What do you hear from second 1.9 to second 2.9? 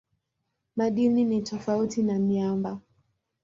na miamba.